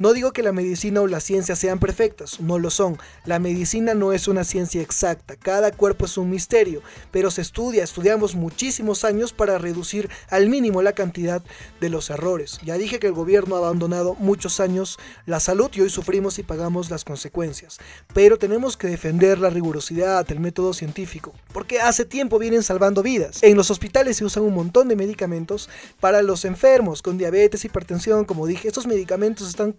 [0.00, 2.98] No digo que la medicina o la ciencia sean perfectas, no lo son.
[3.24, 7.82] La medicina no es una ciencia exacta, cada cuerpo es un misterio, pero se estudia,
[7.82, 11.42] estudiamos muchísimos años para reducir al mínimo la cantidad
[11.80, 12.60] de los errores.
[12.64, 16.44] Ya dije que el gobierno ha abandonado muchos años la salud y hoy sufrimos y
[16.44, 17.78] pagamos las consecuencias.
[18.14, 23.42] Pero tenemos que defender la rigurosidad, el método científico, porque hace tiempo vienen salvando vidas.
[23.42, 28.24] En los hospitales se usan un montón de medicamentos para los enfermos con diabetes, hipertensión,
[28.24, 29.72] como dije, estos medicamentos están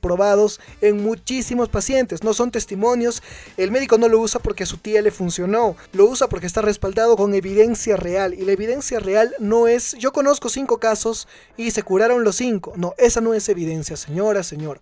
[0.82, 3.22] en muchísimos pacientes, no son testimonios,
[3.58, 6.62] el médico no lo usa porque a su tía le funcionó, lo usa porque está
[6.62, 11.72] respaldado con evidencia real y la evidencia real no es, yo conozco cinco casos y
[11.72, 14.80] se curaron los cinco, no, esa no es evidencia, señora, señor.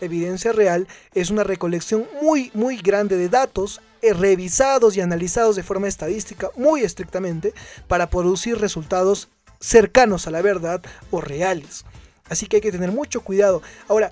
[0.00, 5.62] Evidencia real es una recolección muy, muy grande de datos eh, revisados y analizados de
[5.62, 7.54] forma estadística muy estrictamente
[7.88, 11.84] para producir resultados cercanos a la verdad o reales.
[12.28, 13.62] Así que hay que tener mucho cuidado.
[13.88, 14.10] Ahora,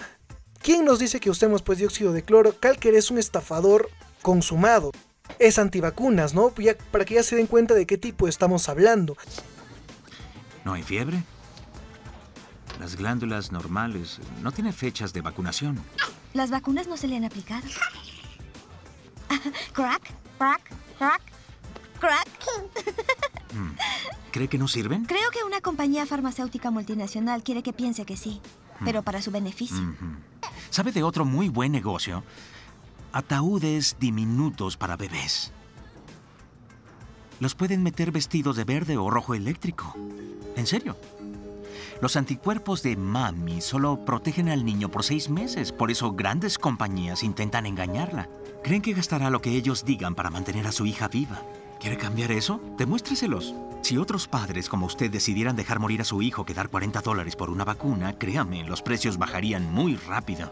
[0.64, 2.58] ¿quién nos dice que usemos pues dióxido de cloro?
[2.58, 3.90] Calker es un estafador
[4.22, 4.90] consumado.
[5.38, 6.52] Es antivacunas, ¿no?
[6.90, 9.16] para que ya se den cuenta de qué tipo estamos hablando.
[10.64, 11.22] ¿No hay fiebre?
[12.80, 15.80] Las glándulas normales no tienen fechas de vacunación.
[16.32, 17.66] Las vacunas no se le han aplicado.
[19.72, 20.02] crack,
[20.38, 20.62] crack,
[20.98, 21.22] crack,
[22.00, 22.28] crack.
[23.52, 23.72] Hmm.
[24.32, 25.04] ¿Cree que no sirven?
[25.04, 28.40] Creo que una compañía farmacéutica multinacional quiere que piense que sí,
[28.80, 28.84] hmm.
[28.84, 29.94] pero para su beneficio.
[30.74, 32.24] ¿Sabe de otro muy buen negocio?
[33.12, 35.52] Ataúdes diminutos para bebés.
[37.38, 39.94] Los pueden meter vestidos de verde o rojo eléctrico.
[40.56, 40.96] En serio.
[42.02, 47.22] Los anticuerpos de mami solo protegen al niño por seis meses, por eso grandes compañías
[47.22, 48.28] intentan engañarla.
[48.64, 51.40] Creen que gastará lo que ellos digan para mantener a su hija viva.
[51.78, 52.60] ¿Quiere cambiar eso?
[52.78, 53.54] Demuéstreselos.
[53.84, 57.36] Si otros padres como usted decidieran dejar morir a su hijo que dar 40 dólares
[57.36, 60.50] por una vacuna, créame, los precios bajarían muy rápido.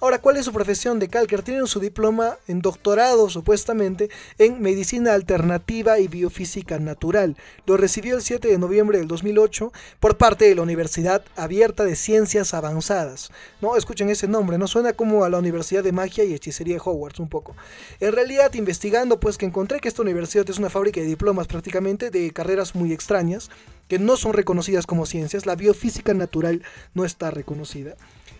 [0.00, 1.42] Ahora, ¿cuál es su profesión de Calker?
[1.42, 7.36] Tiene su diploma en doctorado, supuestamente, en medicina alternativa y biofísica natural.
[7.66, 11.96] Lo recibió el 7 de noviembre del 2008 por parte de la Universidad Abierta de
[11.96, 13.30] Ciencias Avanzadas.
[13.60, 16.82] No, escuchen ese nombre, no suena como a la Universidad de Magia y Hechicería de
[16.84, 17.54] Hogwarts un poco.
[18.00, 22.10] En realidad, investigando, pues que encontré que esta universidad es una fábrica de diplomas prácticamente
[22.10, 23.50] de carreras muy extrañas
[23.88, 25.46] que no son reconocidas como ciencias.
[25.46, 26.62] La biofísica natural
[26.94, 27.96] no está reconocida.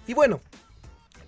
[0.07, 0.41] Y bueno,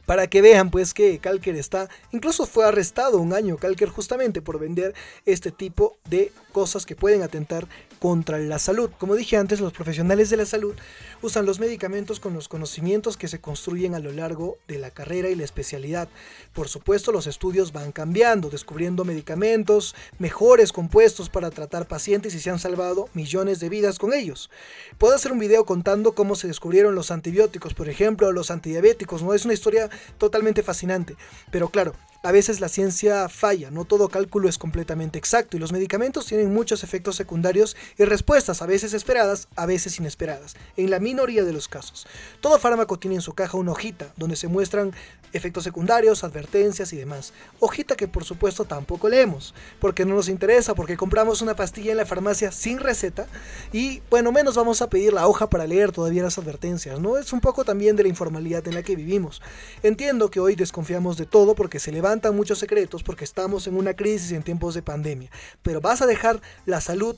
[0.06, 4.58] para que vean pues que Calker está, incluso fue arrestado un año Calker justamente por
[4.58, 4.94] vender
[5.26, 7.66] este tipo de cosas que pueden atentar
[8.00, 8.90] contra la salud.
[8.98, 10.74] Como dije antes, los profesionales de la salud
[11.22, 15.28] usan los medicamentos con los conocimientos que se construyen a lo largo de la carrera
[15.28, 16.08] y la especialidad.
[16.54, 22.50] Por supuesto, los estudios van cambiando, descubriendo medicamentos, mejores compuestos para tratar pacientes y se
[22.50, 24.50] han salvado millones de vidas con ellos.
[24.98, 29.34] Puedo hacer un video contando cómo se descubrieron los antibióticos, por ejemplo, los antidiabéticos, ¿no?
[29.34, 31.16] Es una historia totalmente fascinante.
[31.50, 35.72] Pero claro, a veces la ciencia falla, no todo cálculo es completamente exacto y los
[35.72, 41.00] medicamentos tienen muchos efectos secundarios y respuestas a veces esperadas, a veces inesperadas, en la
[41.00, 42.06] minoría de los casos.
[42.40, 44.92] Todo fármaco tiene en su caja una hojita donde se muestran
[45.32, 47.32] efectos secundarios, advertencias y demás.
[47.58, 51.98] Hojita que por supuesto tampoco leemos, porque no nos interesa, porque compramos una pastilla en
[51.98, 53.26] la farmacia sin receta
[53.72, 57.16] y bueno, menos vamos a pedir la hoja para leer todavía las advertencias, ¿no?
[57.16, 59.42] Es un poco también de la informalidad en la que vivimos.
[59.82, 63.94] Entiendo que hoy desconfiamos de todo porque se levanta muchos secretos porque estamos en una
[63.94, 65.30] crisis en tiempos de pandemia.
[65.62, 67.16] Pero vas a dejar la salud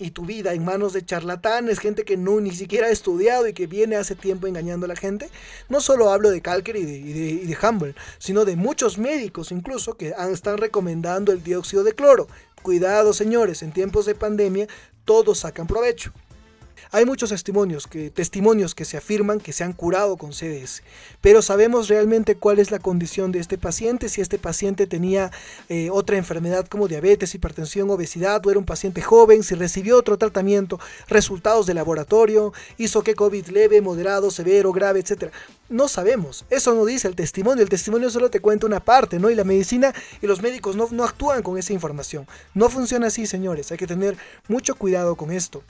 [0.00, 3.52] y tu vida en manos de charlatanes, gente que no ni siquiera ha estudiado y
[3.52, 5.30] que viene hace tiempo engañando a la gente.
[5.68, 10.58] No solo hablo de Calker y de, Humble, sino de muchos médicos incluso que están
[10.58, 12.28] recomendando el dióxido de cloro.
[12.62, 14.66] Cuidado señores, en tiempos de pandemia
[15.04, 16.12] todos sacan provecho.
[16.92, 20.82] Hay muchos testimonios que, testimonios que se afirman que se han curado con CDS,
[21.20, 25.30] pero sabemos realmente cuál es la condición de este paciente, si este paciente tenía
[25.68, 30.18] eh, otra enfermedad como diabetes, hipertensión, obesidad, o era un paciente joven, si recibió otro
[30.18, 35.32] tratamiento, resultados de laboratorio, hizo que COVID leve, moderado, severo, grave, etc.
[35.68, 39.30] No sabemos, eso no dice el testimonio, el testimonio solo te cuenta una parte, ¿no?
[39.30, 42.26] Y la medicina y los médicos no, no actúan con esa información.
[42.54, 44.16] No funciona así, señores, hay que tener
[44.48, 45.62] mucho cuidado con esto.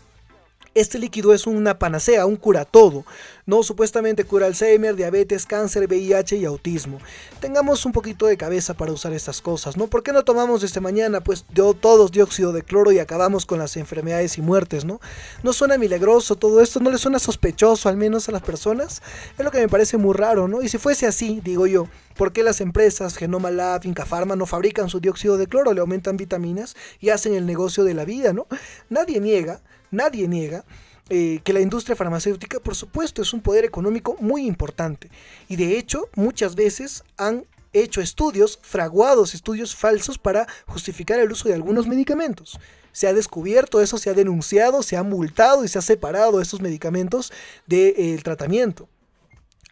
[0.73, 3.05] Este líquido es una panacea, un cura todo.
[3.45, 7.01] No supuestamente cura Alzheimer, diabetes, cáncer, VIH y autismo.
[7.41, 9.89] Tengamos un poquito de cabeza para usar estas cosas, ¿no?
[9.89, 11.45] ¿Por qué no tomamos desde mañana pues
[11.81, 15.01] todos dióxido de cloro y acabamos con las enfermedades y muertes, ¿no?
[15.43, 16.79] ¿No suena milagroso todo esto?
[16.79, 19.03] ¿No le suena sospechoso al menos a las personas?
[19.37, 20.63] Es lo que me parece muy raro, ¿no?
[20.63, 24.47] Y si fuese así, digo yo, ¿por qué las empresas Genoma Lab, Inca Pharma no
[24.47, 28.33] fabrican su dióxido de cloro, le aumentan vitaminas y hacen el negocio de la vida,
[28.33, 28.47] ¿no?
[28.89, 30.65] Nadie niega Nadie niega
[31.09, 35.11] eh, que la industria farmacéutica, por supuesto, es un poder económico muy importante.
[35.49, 41.49] Y de hecho, muchas veces han hecho estudios, fraguados estudios falsos para justificar el uso
[41.49, 42.59] de algunos medicamentos.
[42.93, 46.61] Se ha descubierto eso, se ha denunciado, se ha multado y se ha separado estos
[46.61, 47.33] medicamentos
[47.67, 48.89] del tratamiento.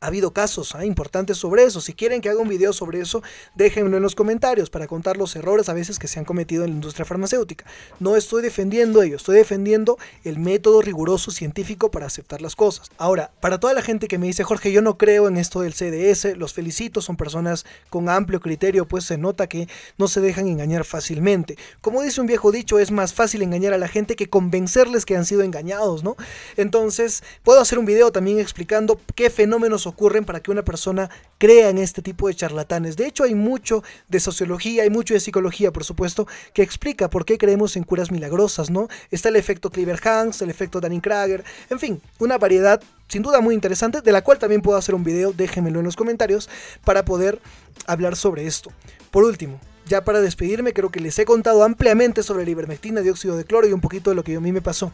[0.00, 0.84] Ha habido casos ¿ah?
[0.84, 1.80] importantes sobre eso.
[1.80, 3.22] Si quieren que haga un video sobre eso,
[3.54, 6.70] déjenmelo en los comentarios para contar los errores a veces que se han cometido en
[6.70, 7.64] la industria farmacéutica.
[7.98, 12.90] No estoy defendiendo ello, estoy defendiendo el método riguroso científico para aceptar las cosas.
[12.96, 15.74] Ahora, para toda la gente que me dice, Jorge, yo no creo en esto del
[15.74, 20.46] CDS, los felicito, son personas con amplio criterio, pues se nota que no se dejan
[20.46, 21.58] engañar fácilmente.
[21.80, 25.16] Como dice un viejo dicho, es más fácil engañar a la gente que convencerles que
[25.16, 26.16] han sido engañados, ¿no?
[26.56, 31.68] Entonces, puedo hacer un video también explicando qué fenómenos ocurren para que una persona crea
[31.68, 32.96] en este tipo de charlatanes.
[32.96, 37.24] De hecho, hay mucho de sociología, hay mucho de psicología, por supuesto, que explica por
[37.24, 38.88] qué creemos en curas milagrosas, ¿no?
[39.10, 44.02] Está el efecto Cleaver-Hans, el efecto Dunning-Krager, en fin, una variedad sin duda muy interesante,
[44.02, 46.48] de la cual también puedo hacer un video, déjenmelo en los comentarios,
[46.84, 47.40] para poder
[47.86, 48.70] hablar sobre esto.
[49.10, 53.36] Por último, ya para despedirme, creo que les he contado ampliamente sobre la ivermectina, dióxido
[53.36, 54.92] de cloro y un poquito de lo que a mí me pasó.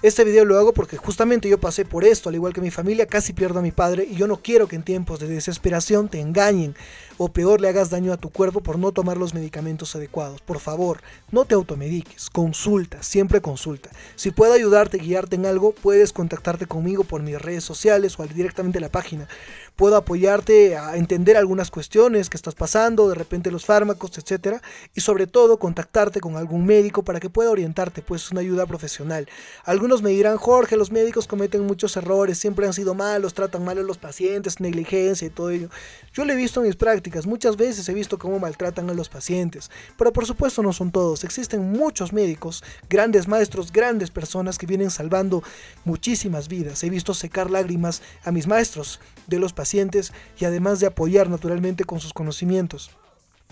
[0.00, 3.06] Este video lo hago porque justamente yo pasé por esto, al igual que mi familia,
[3.06, 6.20] casi pierdo a mi padre y yo no quiero que en tiempos de desesperación te
[6.20, 6.76] engañen
[7.18, 10.40] o peor le hagas daño a tu cuerpo por no tomar los medicamentos adecuados.
[10.40, 11.02] Por favor,
[11.32, 13.90] no te automediques, consulta, siempre consulta.
[14.14, 18.78] Si puedo ayudarte, guiarte en algo, puedes contactarte conmigo por mis redes sociales o directamente
[18.78, 19.28] a la página.
[19.74, 24.62] Puedo apoyarte a entender algunas cuestiones que estás pasando, de repente los fármacos, etcétera,
[24.94, 28.66] y sobre todo contactarte con algún médico para que pueda orientarte, pues es una ayuda
[28.66, 29.28] profesional.
[29.64, 33.78] Algunos me dirán, Jorge, los médicos cometen muchos errores, siempre han sido malos, tratan mal
[33.78, 35.68] a los pacientes, negligencia y todo ello.
[36.12, 39.08] Yo lo he visto en mis prácticas Muchas veces he visto cómo maltratan a los
[39.08, 41.24] pacientes, pero por supuesto no son todos.
[41.24, 45.42] Existen muchos médicos, grandes maestros, grandes personas que vienen salvando
[45.84, 46.84] muchísimas vidas.
[46.84, 51.84] He visto secar lágrimas a mis maestros de los pacientes y además de apoyar naturalmente
[51.84, 52.90] con sus conocimientos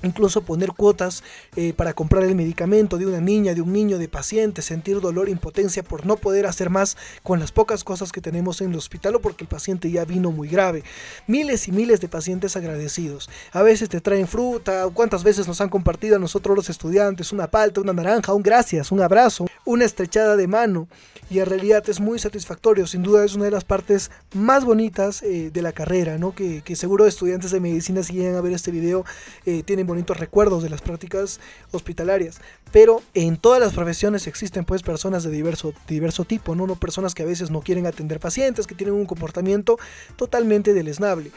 [0.02, 1.22] incluso poner cuotas
[1.56, 5.28] eh, para comprar el medicamento de una niña, de un niño, de paciente, sentir dolor,
[5.28, 9.16] impotencia por no poder hacer más con las pocas cosas que tenemos en el hospital
[9.16, 10.84] o porque el paciente ya vino muy grave.
[11.26, 13.30] Miles y miles de pacientes agradecidos.
[13.52, 17.50] A veces te traen fruta, cuántas veces nos han compartido a nosotros los estudiantes una
[17.50, 20.88] palta, una naranja, un gracias, un abrazo, una estrechada de mano
[21.28, 25.22] y en realidad es muy satisfactorio, sin duda es una de las partes más bonitas
[25.22, 26.34] eh, de la carrera, ¿no?
[26.34, 29.04] Que, seguro estudiantes de medicina si llegan a ver este video
[29.44, 31.40] eh, tienen bonitos recuerdos de las prácticas
[31.72, 32.40] hospitalarias.
[32.70, 36.66] Pero en todas las profesiones existen pues personas de diverso, diverso tipo, ¿no?
[36.66, 36.76] ¿no?
[36.76, 39.78] Personas que a veces no quieren atender pacientes, que tienen un comportamiento
[40.16, 41.30] totalmente deleznable.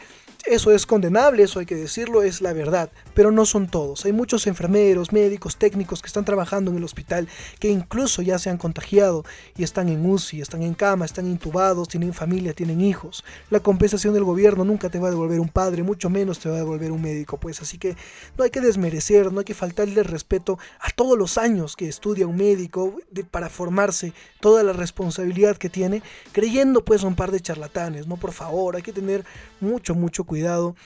[0.46, 4.06] Eso es condenable, eso hay que decirlo, es la verdad, pero no son todos.
[4.06, 8.48] Hay muchos enfermeros, médicos, técnicos que están trabajando en el hospital que incluso ya se
[8.48, 9.24] han contagiado
[9.56, 13.22] y están en UCI, están en cama, están intubados, tienen familia, tienen hijos.
[13.50, 16.54] La compensación del gobierno nunca te va a devolver un padre, mucho menos te va
[16.54, 17.94] a devolver un médico, pues así que
[18.38, 22.26] no hay que desmerecer, no hay que faltarle respeto a todos los años que estudia
[22.26, 22.96] un médico
[23.30, 28.32] para formarse, toda la responsabilidad que tiene, creyendo pues un par de charlatanes, no por
[28.32, 29.24] favor, hay que tener
[29.60, 30.76] mucho, mucho cuidado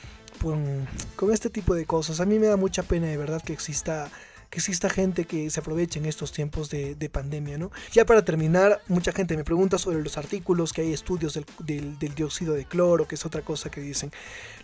[0.41, 2.21] con, este tipo de cosas.
[2.21, 4.11] A mí me da mucha pena de verdad que exista
[4.49, 7.73] que exista gente que se aproveche en estos tiempos de, pandemia, ¿no?
[7.93, 12.15] Ya para terminar, mucha gente me pregunta sobre los artículos, que hay estudios del, del,
[12.15, 14.13] dióxido de cloro, que es otra cosa que dicen.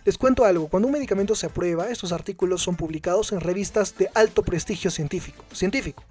[0.05, 4.09] Les cuento algo, cuando un medicamento se aprueba, estos artículos son publicados en revistas de
[4.15, 5.43] alto prestigio científico.
[5.51, 6.03] científico.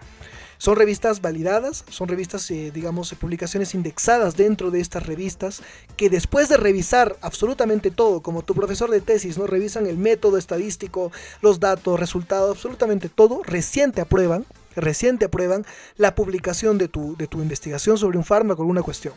[0.60, 5.62] Son revistas validadas, son revistas, eh, digamos, publicaciones indexadas dentro de estas revistas
[5.96, 9.46] que después de revisar absolutamente todo, como tu profesor de tesis, ¿no?
[9.46, 14.44] Revisan el método estadístico, los datos, resultados, absolutamente todo, recién te aprueban,
[14.76, 15.64] recién te aprueban
[15.96, 19.14] la publicación de tu, de tu investigación sobre un fármaco o alguna cuestión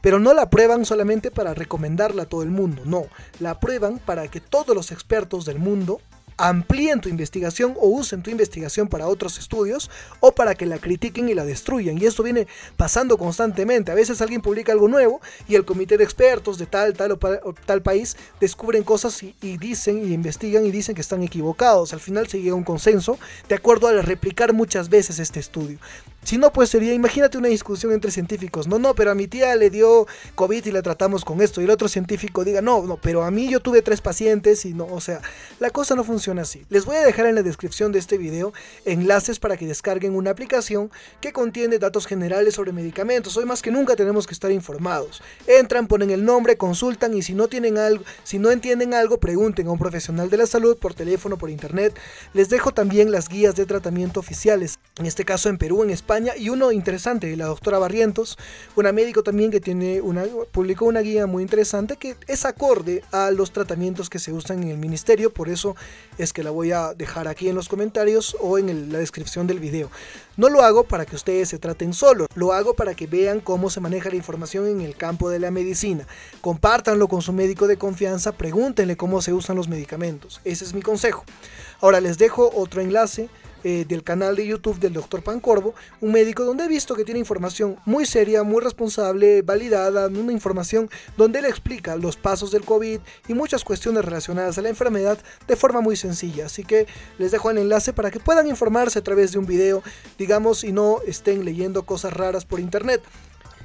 [0.00, 3.04] pero no la aprueban solamente para recomendarla a todo el mundo, no,
[3.38, 6.00] la aprueban para que todos los expertos del mundo
[6.36, 9.90] amplíen tu investigación o usen tu investigación para otros estudios
[10.20, 11.98] o para que la critiquen y la destruyan.
[11.98, 13.92] Y esto viene pasando constantemente.
[13.92, 17.18] A veces alguien publica algo nuevo y el comité de expertos de tal, tal o,
[17.66, 21.92] tal país descubren cosas y, dicen y investigan y dicen que están equivocados.
[21.92, 23.18] Al final se llega a un consenso
[23.48, 25.78] de acuerdo a replicar muchas veces este estudio.
[26.24, 28.68] Si no, pues sería, imagínate una discusión entre científicos.
[28.68, 30.06] No, no, pero a mi tía le dio
[30.36, 31.60] COVID y la tratamos con esto.
[31.60, 34.72] Y el otro científico diga, no, no, pero a mí yo tuve tres pacientes y
[34.72, 35.20] no, o sea,
[35.58, 36.64] la cosa no funciona así.
[36.68, 38.52] Les voy a dejar en la descripción de este video
[38.84, 43.36] enlaces para que descarguen una aplicación que contiene datos generales sobre medicamentos.
[43.36, 45.22] Hoy más que nunca tenemos que estar informados.
[45.48, 49.66] Entran, ponen el nombre, consultan y si no tienen algo, si no entienden algo, pregunten
[49.66, 51.98] a un profesional de la salud por teléfono, por internet.
[52.32, 54.78] Les dejo también las guías de tratamiento oficiales.
[54.98, 58.36] En este caso en Perú, en España Y uno interesante, la doctora Barrientos,
[58.76, 63.30] una médico también que tiene una, publicó una guía muy interesante que es acorde a
[63.30, 65.74] los tratamientos que se usan en el ministerio, por eso
[66.18, 69.58] es que la voy a dejar aquí en los comentarios o en la descripción del
[69.58, 69.90] video.
[70.36, 73.70] No lo hago para que ustedes se traten solo, lo hago para que vean cómo
[73.70, 76.06] se maneja la información en el campo de la medicina.
[76.40, 80.40] Compártanlo con su médico de confianza, pregúntenle cómo se usan los medicamentos.
[80.44, 81.24] Ese es mi consejo.
[81.80, 83.28] Ahora les dejo otro enlace
[83.64, 85.22] eh, del canal de YouTube del Dr.
[85.22, 90.32] Pancorvo, un médico donde he visto que tiene información muy seria, muy responsable, validada, una
[90.32, 95.18] información donde él explica los pasos del COVID y muchas cuestiones relacionadas a la enfermedad
[95.46, 96.46] de forma muy sencilla.
[96.46, 96.86] Así que
[97.18, 99.82] les dejo el enlace para que puedan informarse a través de un video,
[100.18, 103.02] digamos, y no estén leyendo cosas raras por internet.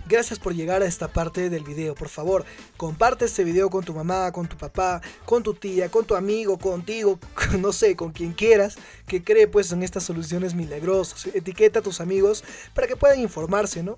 [0.08, 1.93] Gracias por llegar a esta parte del video.
[1.93, 2.45] Por favor,
[2.78, 6.58] comparte este video con tu mamá, con tu papá, con tu tía, con tu amigo,
[6.58, 7.20] contigo,
[7.60, 11.28] no sé, con quien quieras que cree pues en estas soluciones milagrosas.
[11.36, 13.97] Etiqueta a tus amigos para que puedan informarse, ¿no?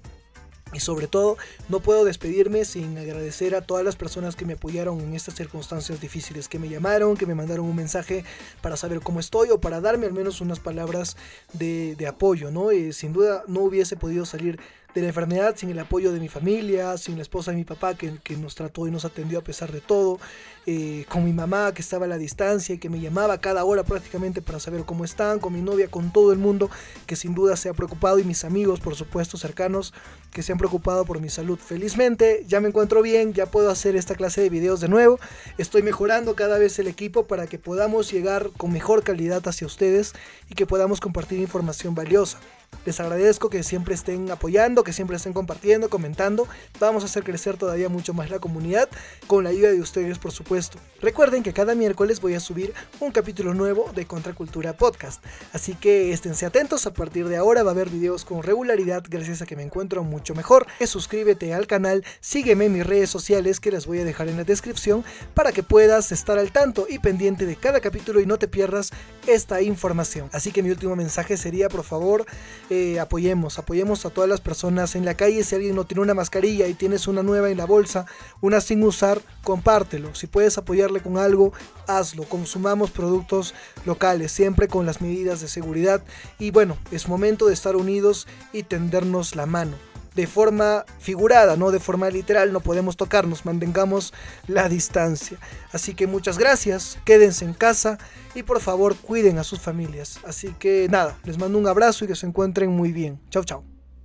[0.74, 1.38] Y sobre todo,
[1.68, 6.00] no puedo despedirme sin agradecer a todas las personas que me apoyaron en estas circunstancias
[6.00, 8.24] difíciles, que me llamaron, que me mandaron un mensaje
[8.62, 11.18] para saber cómo estoy o para darme al menos unas palabras
[11.54, 12.70] de, apoyo, ¿no?
[12.72, 14.60] Eh, sin duda no hubiese podido salir
[15.00, 17.96] de la enfermedad, sin el apoyo de mi familia, sin la esposa de mi papá
[17.96, 20.20] que, nos trató y nos atendió a pesar de todo,
[20.66, 23.84] eh, con mi mamá que estaba a la distancia y que me llamaba cada hora
[23.84, 26.70] prácticamente para saber cómo están, con mi novia, con todo el mundo
[27.06, 29.94] que sin duda se ha preocupado y mis amigos, por supuesto, cercanos
[30.32, 31.58] que se han preocupado por mi salud.
[31.58, 35.20] Felizmente ya me encuentro bien, ya puedo hacer esta clase de videos de nuevo,
[35.58, 40.14] estoy mejorando cada vez el equipo para que podamos llegar con mejor calidad hacia ustedes
[40.50, 42.40] y que podamos compartir información valiosa.
[42.86, 46.48] Les agradezco que siempre estén apoyando, que siempre estén compartiendo, comentando.
[46.80, 48.90] Vamos a hacer crecer todavía mucho más la comunidad
[49.28, 50.80] con la ayuda de ustedes, por supuesto.
[51.02, 55.24] Recuerden que cada miércoles voy a subir un capítulo nuevo de Contracultura Podcast.
[55.54, 59.42] Así que esténse atentos, a partir de ahora va a haber videos con regularidad gracias
[59.42, 60.66] a que me encuentro mucho mejor.
[60.86, 64.46] Suscríbete al canal, sígueme en mis redes sociales que las voy a dejar en la
[64.46, 65.04] descripción
[65.34, 68.92] para que puedas estar al tanto y pendiente de cada capítulo y no te pierdas
[69.28, 70.30] esta información.
[70.34, 72.26] Así que mi último mensaje sería, por favor,
[72.70, 75.44] eh, apoyemos, apoyemos a todas las personas en la calle.
[75.44, 78.06] Si alguien no tiene una mascarilla y tienes una nueva en la bolsa,
[78.42, 80.14] una sin usar, compártelo.
[80.16, 81.54] Si puedes apoyarle con algo,
[81.88, 82.24] hazlo.
[82.24, 83.54] Consumamos productos
[83.86, 86.04] locales, siempre con las medidas de seguridad.
[86.38, 91.72] Y bueno, es momento de estar unidos y tendernos la mano de forma figurada, no
[91.72, 94.14] de forma literal, no podemos tocarnos, mantengamos
[94.48, 95.38] la distancia.
[95.72, 97.98] Así que muchas gracias, quédense en casa
[98.36, 100.20] y por favor cuiden a sus familias.
[100.26, 103.20] Así que nada, les mando un abrazo y que se encuentren muy bien.
[103.30, 103.69] Chao, chao.